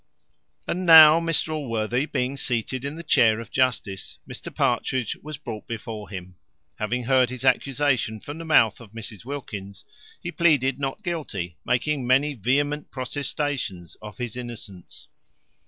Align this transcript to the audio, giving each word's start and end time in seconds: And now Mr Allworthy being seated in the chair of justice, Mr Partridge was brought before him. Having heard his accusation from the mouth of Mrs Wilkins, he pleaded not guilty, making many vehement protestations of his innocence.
And 0.67 0.83
now 0.87 1.19
Mr 1.19 1.49
Allworthy 1.53 2.07
being 2.07 2.35
seated 2.35 2.83
in 2.83 2.95
the 2.95 3.03
chair 3.03 3.39
of 3.39 3.51
justice, 3.51 4.17
Mr 4.27 4.49
Partridge 4.51 5.15
was 5.17 5.37
brought 5.37 5.67
before 5.67 6.09
him. 6.09 6.37
Having 6.79 7.03
heard 7.03 7.29
his 7.29 7.45
accusation 7.45 8.19
from 8.19 8.39
the 8.39 8.43
mouth 8.45 8.81
of 8.81 8.93
Mrs 8.93 9.25
Wilkins, 9.25 9.85
he 10.19 10.31
pleaded 10.31 10.79
not 10.79 11.03
guilty, 11.03 11.59
making 11.63 12.07
many 12.07 12.33
vehement 12.33 12.89
protestations 12.89 13.95
of 14.01 14.17
his 14.17 14.35
innocence. 14.35 15.07